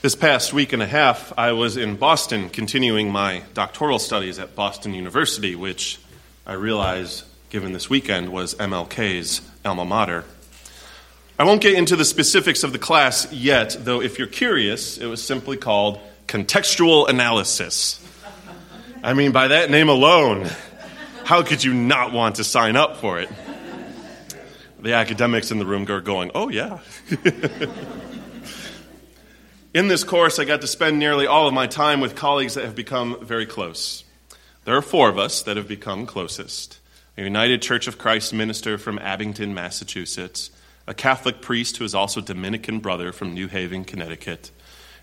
[0.00, 4.54] This past week and a half, I was in Boston continuing my doctoral studies at
[4.54, 5.98] Boston University, which
[6.46, 10.24] I realize, given this weekend, was MLK's alma mater.
[11.36, 15.06] I won't get into the specifics of the class yet, though, if you're curious, it
[15.06, 17.98] was simply called contextual analysis.
[19.02, 20.48] I mean, by that name alone,
[21.24, 23.28] how could you not want to sign up for it?
[24.78, 26.78] The academics in the room are going, oh, yeah.
[29.74, 32.64] In this course, I got to spend nearly all of my time with colleagues that
[32.64, 34.02] have become very close.
[34.64, 36.78] There are four of us that have become closest.
[37.18, 40.50] A United Church of Christ minister from Abington, Massachusetts,
[40.86, 44.50] a Catholic priest who is also Dominican brother from New Haven, Connecticut,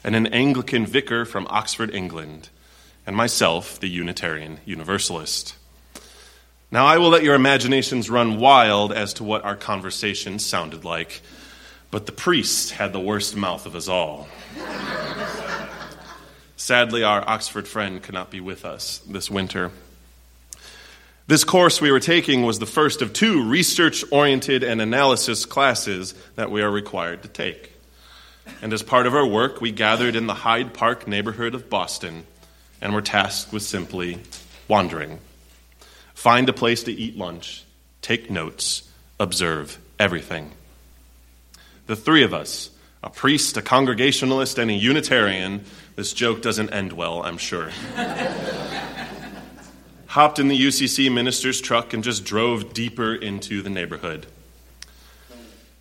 [0.04, 2.50] and an Anglican vicar from Oxford, England,
[3.06, 5.54] and myself, the Unitarian Universalist.
[6.72, 11.22] Now, I will let your imaginations run wild as to what our conversation sounded like,
[11.96, 14.28] but the priest had the worst mouth of us all.
[16.58, 19.72] Sadly, our Oxford friend could not be with us this winter.
[21.28, 26.14] This course we were taking was the first of two research oriented and analysis classes
[26.36, 27.72] that we are required to take.
[28.62, 32.26] And as part of our work, we gathered in the Hyde Park neighborhood of Boston
[32.82, 34.20] and were tasked with simply
[34.68, 35.20] wandering.
[36.14, 37.64] Find a place to eat lunch,
[38.02, 38.84] take notes,
[39.18, 40.52] observe everything.
[41.88, 42.72] The three of us,
[43.04, 45.64] a priest, a Congregationalist, and a Unitarian,
[45.96, 47.70] this joke doesn't end well, I'm sure.
[50.08, 54.26] Hopped in the UCC minister's truck and just drove deeper into the neighborhood.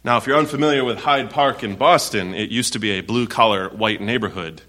[0.02, 3.26] Now, if you're unfamiliar with Hyde Park in Boston, it used to be a blue
[3.26, 4.60] collar white neighborhood,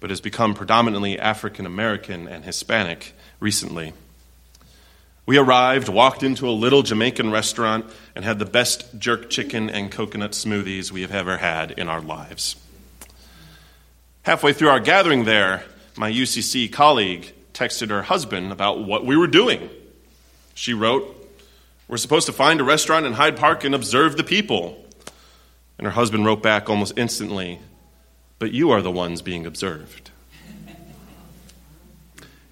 [0.00, 3.92] but has become predominantly African American and Hispanic recently.
[5.26, 9.90] We arrived, walked into a little Jamaican restaurant, and had the best jerk chicken and
[9.90, 12.56] coconut smoothies we have ever had in our lives.
[14.22, 15.64] Halfway through our gathering there,
[15.96, 19.70] my UCC colleague texted her husband about what we were doing.
[20.54, 21.30] She wrote,
[21.88, 24.84] We're supposed to find a restaurant in Hyde Park and observe the people.
[25.78, 27.60] And her husband wrote back almost instantly,
[28.38, 30.10] But you are the ones being observed.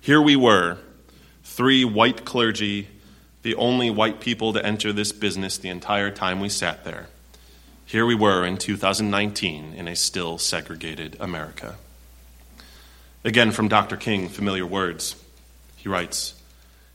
[0.00, 0.78] Here we were
[1.52, 2.88] three white clergy,
[3.42, 7.08] the only white people to enter this business the entire time we sat there.
[7.84, 11.76] Here we were in 2019 in a still segregated America.
[13.22, 13.96] Again, from Dr.
[13.96, 15.14] King, familiar words.
[15.76, 16.34] He writes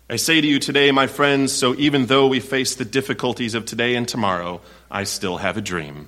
[0.09, 3.65] I say to you today, my friends, so even though we face the difficulties of
[3.65, 6.07] today and tomorrow, I still have a dream.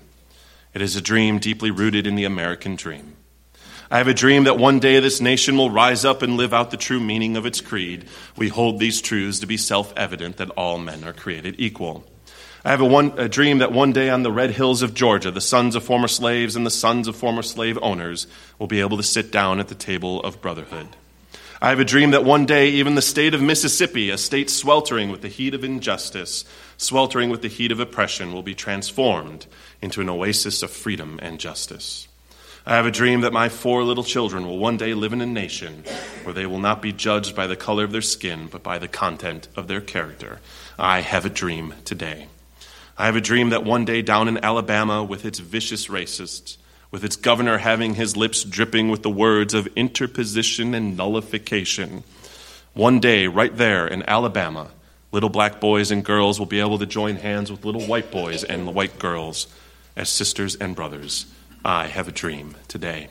[0.74, 3.16] It is a dream deeply rooted in the American dream.
[3.92, 6.70] I have a dream that one day this nation will rise up and live out
[6.70, 8.06] the true meaning of its creed.
[8.38, 12.06] We hold these truths to be self evident that all men are created equal.
[12.64, 15.32] I have a, one, a, dream that one day on the red hills of Georgia,
[15.32, 18.28] the sons of former slaves and the sons of former slave owners
[18.60, 20.90] will be able to sit down at the table of brotherhood.
[21.62, 25.10] I have a dream that one day, even the state of Mississippi, a state sweltering
[25.10, 26.46] with the heat of injustice,
[26.78, 29.48] sweltering with the heat of oppression, will be transformed
[29.82, 32.09] into an oasis of freedom and justice.
[32.66, 35.26] I have a dream that my four little children will one day live in a
[35.26, 35.84] nation
[36.24, 38.88] where they will not be judged by the color of their skin, but by the
[38.88, 40.40] content of their character.
[40.78, 42.28] I have a dream today.
[42.98, 46.58] I have a dream that one day down in Alabama, with its vicious racists,
[46.92, 52.04] with its governor having his lips dripping with the words of interposition and nullification,
[52.74, 54.70] one day, right there in Alabama,
[55.14, 58.44] little black boys and girls will be able to join hands with little white boys
[58.44, 59.48] and white girls
[59.96, 61.26] as sisters and brothers
[61.64, 63.10] I have a dream today.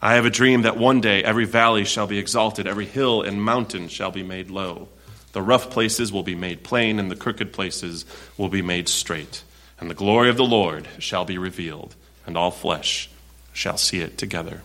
[0.00, 3.42] I have a dream that one day every valley shall be exalted, every hill and
[3.42, 4.88] mountain shall be made low.
[5.32, 8.04] The rough places will be made plain, and the crooked places
[8.36, 9.42] will be made straight.
[9.80, 11.94] And the glory of the Lord shall be revealed,
[12.26, 13.08] and all flesh
[13.52, 14.62] shall see it together.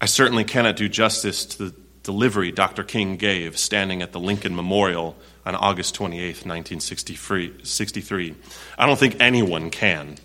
[0.00, 2.82] I certainly cannot do justice to the delivery Dr.
[2.82, 8.34] King gave standing at the Lincoln Memorial on August 28, 1963.
[8.78, 10.18] I don't think anyone can.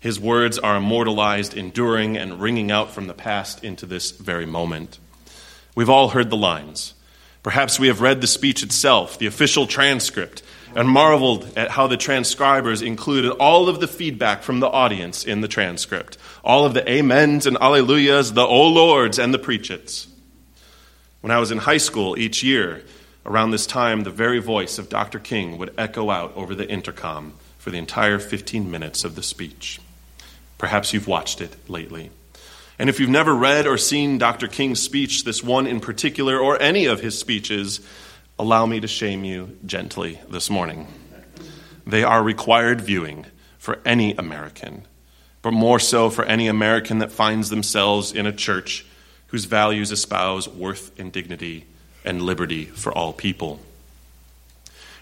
[0.00, 4.98] His words are immortalized, enduring, and ringing out from the past into this very moment.
[5.74, 6.94] We've all heard the lines.
[7.42, 10.42] Perhaps we have read the speech itself, the official transcript,
[10.76, 15.40] and marveled at how the transcribers included all of the feedback from the audience in
[15.40, 20.06] the transcript, all of the amens and alleluias, the oh lords, and the preachets.
[21.20, 22.84] When I was in high school each year,
[23.26, 25.18] around this time, the very voice of Dr.
[25.18, 29.80] King would echo out over the intercom for the entire 15 minutes of the speech.
[30.58, 32.10] Perhaps you've watched it lately.
[32.78, 34.46] And if you've never read or seen Dr.
[34.46, 37.80] King's speech, this one in particular, or any of his speeches,
[38.38, 40.86] allow me to shame you gently this morning.
[41.86, 43.26] They are required viewing
[43.58, 44.82] for any American,
[45.42, 48.84] but more so for any American that finds themselves in a church
[49.28, 51.66] whose values espouse worth and dignity
[52.04, 53.60] and liberty for all people.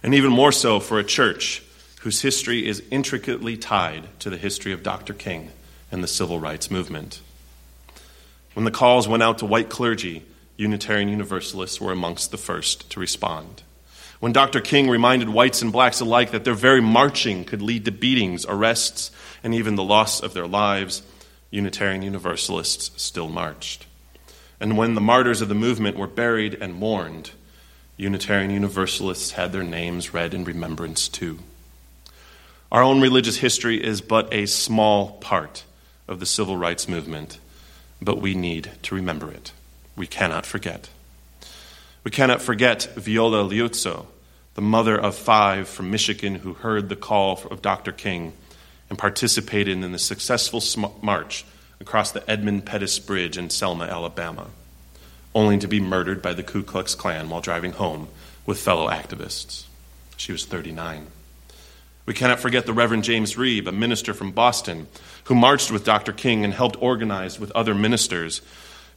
[0.02, 1.62] And even more so for a church
[2.06, 5.12] whose history is intricately tied to the history of Dr.
[5.12, 5.50] King
[5.90, 7.20] and the civil rights movement.
[8.54, 10.22] When the calls went out to white clergy,
[10.56, 13.64] Unitarian Universalists were amongst the first to respond.
[14.20, 14.60] When Dr.
[14.60, 19.10] King reminded whites and blacks alike that their very marching could lead to beatings, arrests,
[19.42, 21.02] and even the loss of their lives,
[21.50, 23.84] Unitarian Universalists still marched.
[24.60, 27.32] And when the martyrs of the movement were buried and mourned,
[27.96, 31.40] Unitarian Universalists had their names read in remembrance too.
[32.72, 35.64] Our own religious history is but a small part
[36.08, 37.38] of the civil rights movement,
[38.02, 39.52] but we need to remember it.
[39.94, 40.88] We cannot forget.
[42.02, 44.06] We cannot forget Viola Liuzzo,
[44.54, 47.92] the mother of five from Michigan who heard the call of Dr.
[47.92, 48.32] King
[48.88, 50.62] and participated in the successful
[51.02, 51.44] march
[51.80, 54.48] across the Edmund Pettus Bridge in Selma, Alabama,
[55.34, 58.08] only to be murdered by the Ku Klux Klan while driving home
[58.44, 59.64] with fellow activists.
[60.16, 61.06] She was 39.
[62.06, 64.86] We cannot forget the Reverend James Reeb, a minister from Boston,
[65.24, 66.12] who marched with Dr.
[66.12, 68.42] King and helped organize with other ministers,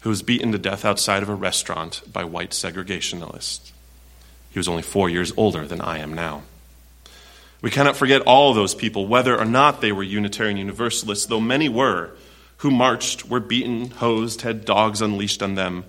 [0.01, 3.71] who was beaten to death outside of a restaurant by white segregationists.
[4.51, 6.43] He was only four years older than I am now.
[7.61, 11.67] We cannot forget all those people, whether or not they were Unitarian Universalists, though many
[11.67, 12.11] were,
[12.57, 15.83] who marched, were beaten, hosed, had dogs unleashed on them,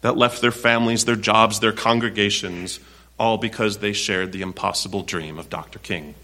[0.00, 2.80] that left their families, their jobs, their congregations,
[3.18, 5.78] all because they shared the impossible dream of Dr.
[5.78, 6.14] King.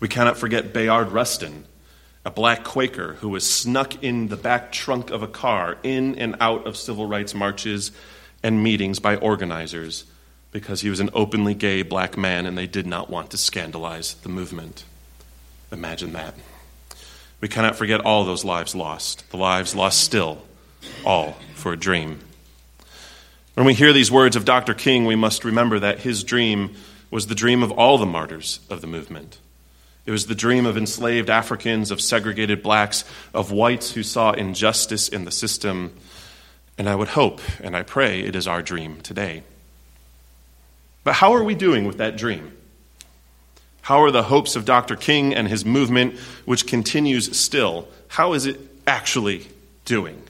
[0.00, 1.66] We cannot forget Bayard Rustin,
[2.24, 6.36] a black Quaker who was snuck in the back trunk of a car in and
[6.40, 7.92] out of civil rights marches
[8.42, 10.04] and meetings by organizers
[10.52, 14.14] because he was an openly gay black man and they did not want to scandalize
[14.14, 14.84] the movement.
[15.70, 16.34] Imagine that.
[17.40, 20.42] We cannot forget all those lives lost, the lives lost still,
[21.04, 22.20] all for a dream.
[23.54, 24.72] When we hear these words of Dr.
[24.74, 26.74] King, we must remember that his dream
[27.10, 29.38] was the dream of all the martyrs of the movement.
[30.10, 35.08] It was the dream of enslaved Africans, of segregated blacks, of whites who saw injustice
[35.08, 35.94] in the system.
[36.76, 39.44] And I would hope and I pray it is our dream today.
[41.04, 42.50] But how are we doing with that dream?
[43.82, 44.96] How are the hopes of Dr.
[44.96, 48.58] King and his movement, which continues still, how is it
[48.88, 49.46] actually
[49.84, 50.20] doing?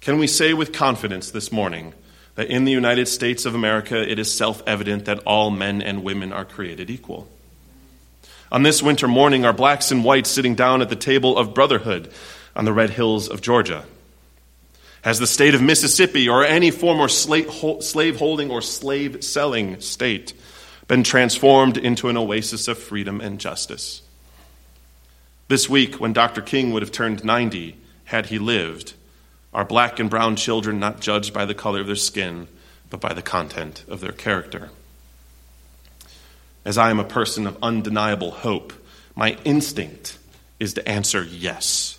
[0.00, 1.92] Can we say with confidence this morning
[2.36, 6.02] that in the United States of America it is self evident that all men and
[6.02, 7.28] women are created equal?
[8.52, 12.12] On this winter morning are blacks and whites sitting down at the table of brotherhood
[12.54, 13.84] on the red hills of Georgia.
[15.02, 20.32] Has the state of Mississippi or any former slave holding or slave selling state
[20.86, 24.02] been transformed into an oasis of freedom and justice?
[25.48, 26.40] This week, when Dr.
[26.40, 27.76] King would have turned 90
[28.06, 28.94] had he lived,
[29.52, 32.48] are black and brown children not judged by the color of their skin,
[32.90, 34.70] but by the content of their character?
[36.66, 38.72] As I am a person of undeniable hope,
[39.14, 40.18] my instinct
[40.58, 41.98] is to answer yes.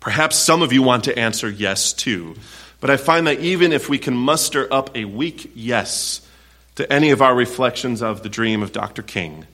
[0.00, 2.34] Perhaps some of you want to answer yes too,
[2.80, 6.26] but I find that even if we can muster up a weak yes
[6.74, 9.02] to any of our reflections of the dream of Dr.
[9.02, 9.46] King,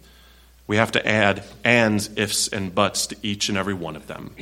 [0.66, 4.34] we have to add ands, ifs, and buts to each and every one of them.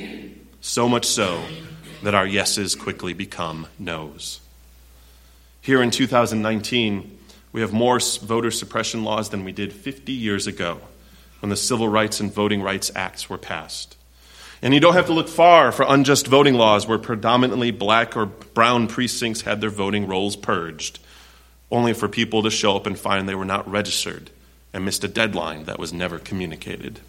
[0.61, 1.43] So much so
[2.03, 4.39] that our yeses quickly become nos.
[5.61, 7.19] Here in 2019,
[7.53, 10.81] we have more voter suppression laws than we did 50 years ago
[11.39, 13.95] when the Civil Rights and Voting Rights Acts were passed.
[14.61, 18.25] And you don't have to look far for unjust voting laws where predominantly black or
[18.25, 20.99] brown precincts had their voting rolls purged,
[21.69, 24.29] only for people to show up and find they were not registered
[24.73, 27.01] and missed a deadline that was never communicated.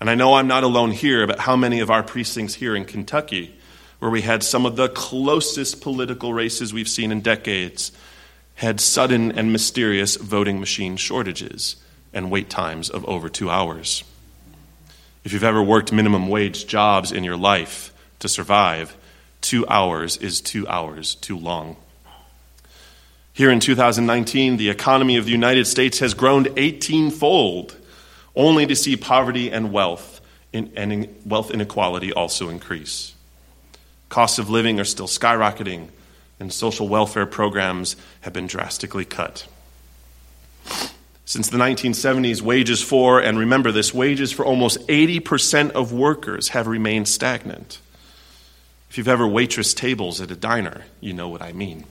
[0.00, 2.84] And I know I'm not alone here, but how many of our precincts here in
[2.84, 3.54] Kentucky,
[3.98, 7.92] where we had some of the closest political races we've seen in decades,
[8.56, 11.76] had sudden and mysterious voting machine shortages
[12.12, 14.02] and wait times of over two hours.
[15.24, 18.96] If you've ever worked minimum wage jobs in your life to survive,
[19.40, 21.76] two hours is two hours too long.
[23.32, 27.76] Here in 2019, the economy of the United States has grown 18 fold,
[28.34, 30.22] only to see poverty and wealth
[30.54, 33.14] and wealth inequality also increase.
[34.08, 35.88] Costs of living are still skyrocketing
[36.38, 39.46] and social welfare programs have been drastically cut.
[41.24, 46.66] Since the 1970s, wages for, and remember this, wages for almost 80% of workers have
[46.68, 47.80] remained stagnant.
[48.88, 51.84] If you've ever waitress tables at a diner, you know what I mean.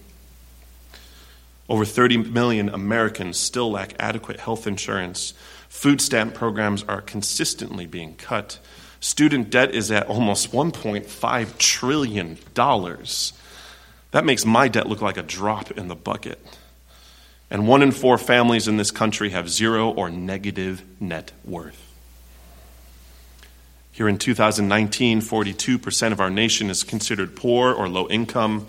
[1.68, 5.34] Over 30 million Americans still lack adequate health insurance.
[5.68, 8.60] Food stamp programs are consistently being cut.
[9.00, 12.38] Student debt is at almost $1.5 trillion.
[14.16, 16.40] That makes my debt look like a drop in the bucket.
[17.52, 21.94] And one in four families in this country have zero or negative net worth.
[23.92, 28.68] Here in 2019, 42% of our nation is considered poor or low income.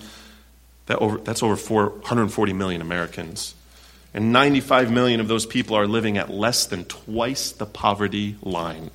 [0.87, 3.55] That over, that's over 440 million Americans.
[4.13, 8.91] And 95 million of those people are living at less than twice the poverty line.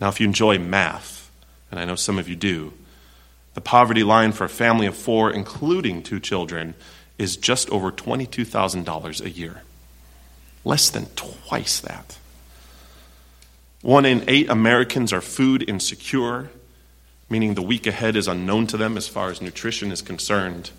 [0.00, 1.30] Now, if you enjoy math,
[1.70, 2.72] and I know some of you do,
[3.56, 6.74] the poverty line for a family of four, including two children,
[7.16, 9.62] is just over $22,000 a year.
[10.62, 12.18] Less than twice that.
[13.80, 16.50] One in eight Americans are food insecure,
[17.30, 20.70] meaning the week ahead is unknown to them as far as nutrition is concerned,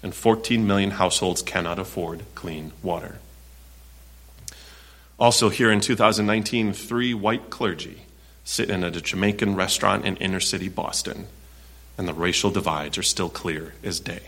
[0.00, 3.18] and 14 million households cannot afford clean water.
[5.18, 8.02] Also, here in 2019, three white clergy
[8.44, 11.26] sit in a Jamaican restaurant in inner city Boston,
[11.96, 14.22] and the racial divides are still clear as day.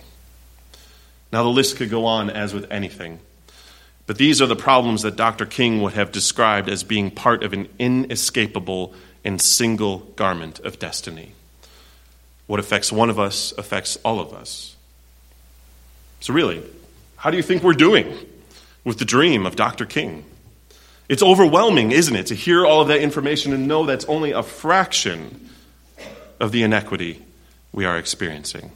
[1.33, 3.19] Now, the list could go on as with anything,
[4.07, 5.45] but these are the problems that Dr.
[5.45, 8.95] King would have described as being part of an inescapable
[9.25, 11.33] and single garment of destiny.
[12.47, 14.77] What affects one of us affects all of us.
[16.21, 16.63] So, really,
[17.17, 18.17] how do you think we're doing
[18.85, 19.85] with the dream of Dr.
[19.85, 20.25] King?
[21.09, 24.43] It's overwhelming, isn't it, to hear all of that information and know that's only a
[24.43, 25.51] fraction
[26.39, 27.26] of the inequity
[27.77, 28.73] we are experiencing.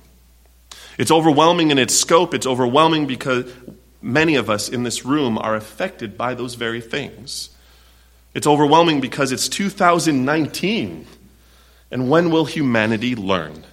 [0.99, 2.35] It's overwhelming in its scope.
[2.35, 3.51] It's overwhelming because
[4.03, 7.49] many of us in this room are affected by those very things.
[8.35, 11.07] It's overwhelming because it's 2019.
[11.91, 13.65] And when will humanity learn?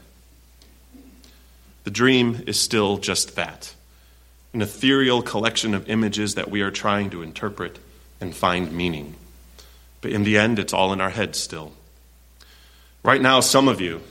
[1.84, 3.74] The dream is still just that
[4.53, 7.77] an ethereal collection of images that we are trying to interpret
[8.22, 9.13] and find meaning.
[10.01, 11.74] But in the end, it's all in our heads still.
[13.03, 14.01] Right now, some of you,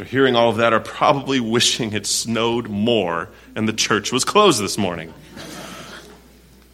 [0.00, 4.24] after hearing all of that, are probably wishing it snowed more and the church was
[4.24, 5.12] closed this morning.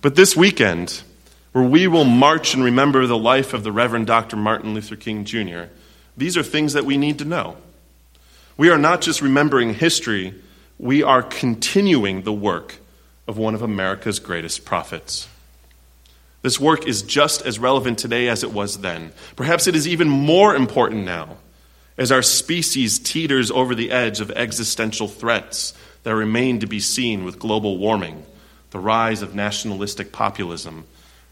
[0.00, 1.02] But this weekend,
[1.50, 4.36] where we will march and remember the life of the Reverend Dr.
[4.36, 5.64] Martin Luther King Jr.,
[6.16, 7.56] these are things that we need to know.
[8.56, 10.32] We are not just remembering history,
[10.78, 12.76] we are continuing the work
[13.26, 15.28] of one of America's greatest prophets.
[16.42, 19.10] This work is just as relevant today as it was then.
[19.34, 21.38] Perhaps it is even more important now
[21.98, 25.72] as our species teeters over the edge of existential threats
[26.02, 28.24] that remain to be seen with global warming,
[28.70, 30.84] the rise of nationalistic populism,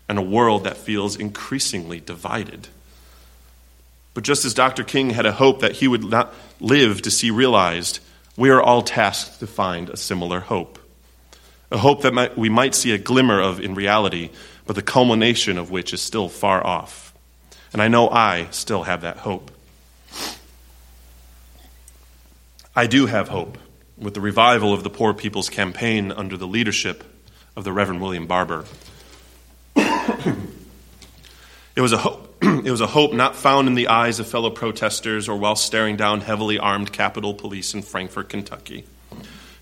[0.08, 2.68] and a world that feels increasingly divided.
[4.14, 4.84] But just as Dr.
[4.84, 8.00] King had a hope that he would not live to see realized,
[8.36, 10.78] we are all tasked to find a similar hope.
[11.70, 14.30] A hope that we might see a glimmer of in reality
[14.66, 17.12] but the culmination of which is still far off.
[17.72, 19.50] And I know I still have that hope.
[22.76, 23.56] I do have hope
[23.96, 27.04] with the revival of the Poor People's Campaign under the leadership
[27.54, 28.64] of the Reverend William Barber.
[29.76, 30.34] it
[31.76, 32.36] was a hope.
[32.42, 35.96] it was a hope not found in the eyes of fellow protesters or while staring
[35.96, 38.84] down heavily armed Capitol Police in Frankfort, Kentucky.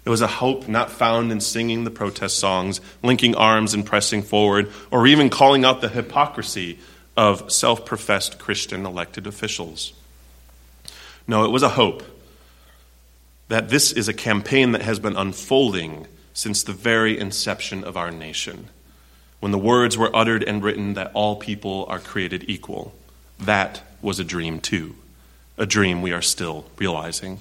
[0.06, 4.22] It was a hope not found in singing the protest songs, linking arms and pressing
[4.22, 6.78] forward, or even calling out the hypocrisy
[7.14, 9.92] of self professed Christian elected officials.
[11.28, 12.02] No, it was a hope
[13.52, 18.10] that this is a campaign that has been unfolding since the very inception of our
[18.10, 18.70] nation,
[19.40, 22.94] when the words were uttered and written that all people are created equal.
[23.38, 24.94] That was a dream, too,
[25.58, 27.40] a dream we are still realizing.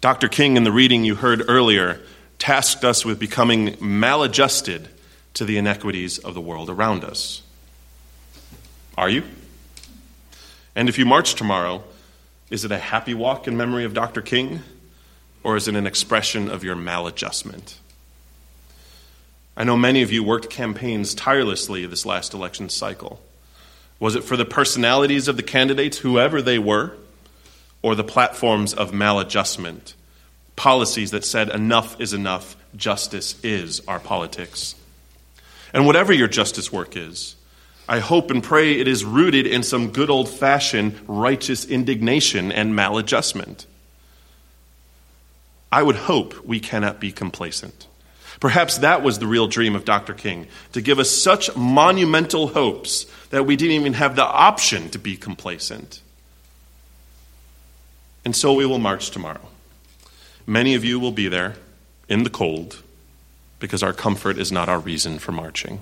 [0.00, 0.26] Dr.
[0.26, 2.00] King, in the reading you heard earlier,
[2.40, 4.88] tasked us with becoming maladjusted
[5.34, 7.40] to the inequities of the world around us.
[8.98, 9.22] Are you?
[10.74, 11.84] And if you march tomorrow,
[12.50, 14.22] is it a happy walk in memory of Dr.
[14.22, 14.60] King,
[15.42, 17.76] or is it an expression of your maladjustment?
[19.56, 23.20] I know many of you worked campaigns tirelessly this last election cycle.
[24.00, 26.96] Was it for the personalities of the candidates, whoever they were?
[27.84, 29.92] or the platforms of maladjustment,
[30.56, 34.74] policies that said enough is enough, justice is our politics.
[35.74, 37.36] And whatever your justice work is,
[37.88, 42.74] I hope and pray it is rooted in some good old fashioned righteous indignation and
[42.74, 43.66] maladjustment.
[45.70, 47.86] I would hope we cannot be complacent.
[48.40, 50.14] Perhaps that was the real dream of Dr.
[50.14, 54.98] King to give us such monumental hopes that we didn't even have the option to
[54.98, 56.00] be complacent.
[58.24, 59.48] And so we will march tomorrow.
[60.46, 61.56] Many of you will be there
[62.08, 62.82] in the cold
[63.60, 65.80] because our comfort is not our reason for marching.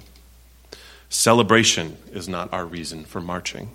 [1.13, 3.69] Celebration is not our reason for marching.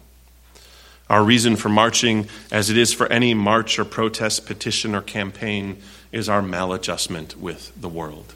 [1.07, 5.79] Our reason for marching, as it is for any march or protest, petition, or campaign,
[6.11, 8.33] is our maladjustment with the world.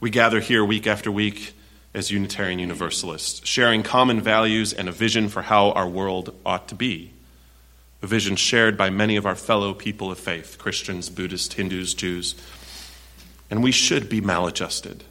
[0.00, 1.52] We gather here week after week
[1.92, 6.74] as Unitarian Universalists, sharing common values and a vision for how our world ought to
[6.74, 7.12] be.
[8.00, 12.34] A vision shared by many of our fellow people of faith Christians, Buddhists, Hindus, Jews.
[13.50, 15.04] And we should be maladjusted.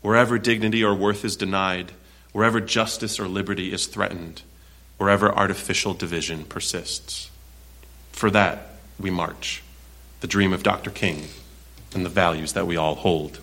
[0.00, 1.92] Wherever dignity or worth is denied,
[2.32, 4.42] wherever justice or liberty is threatened,
[4.96, 7.30] wherever artificial division persists.
[8.12, 9.62] For that, we march
[10.20, 10.90] the dream of Dr.
[10.90, 11.28] King
[11.94, 13.40] and the values that we all hold.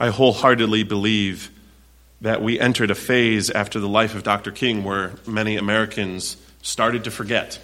[0.00, 1.50] I wholeheartedly believe
[2.20, 4.50] that we entered a phase after the life of Dr.
[4.50, 7.60] King where many Americans started to forget.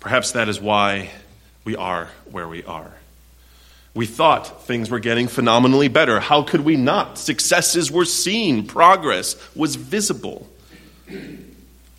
[0.00, 1.10] Perhaps that is why
[1.64, 2.92] we are where we are.
[3.96, 6.20] We thought things were getting phenomenally better.
[6.20, 7.16] How could we not?
[7.16, 10.46] Successes were seen, progress was visible.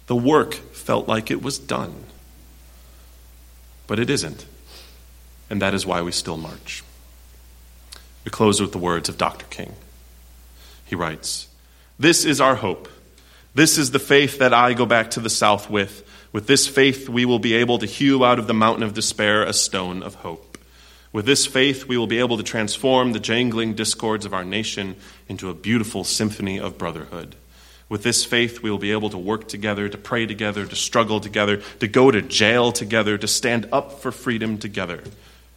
[0.06, 1.96] The work felt like it was done.
[3.88, 4.46] But it isn't.
[5.50, 6.84] And that is why we still march.
[8.26, 9.48] We close with the words of Dr.
[9.48, 9.74] King.
[10.86, 11.48] He writes
[11.98, 12.88] This is our hope.
[13.56, 16.08] This is the faith that I go back to the South with.
[16.32, 19.42] With this faith, we will be able to hew out of the mountain of despair
[19.42, 20.57] a stone of hope.
[21.18, 24.96] With this faith, we will be able to transform the jangling discords of our nation
[25.28, 27.36] into a beautiful symphony of brotherhood.
[27.90, 31.20] With this faith, we will be able to work together, to pray together, to struggle
[31.20, 35.02] together, to go to jail together, to stand up for freedom together,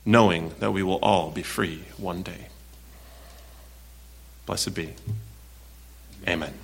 [0.07, 2.47] knowing that we will all be free one day.
[4.47, 4.95] Blessed be.
[6.27, 6.55] Amen.